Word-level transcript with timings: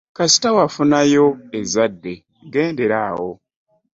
Kasita 0.17 0.49
wafunayo 0.57 1.25
ezzadde 1.59 2.13
gendera 2.53 2.97
awo. 3.09 3.31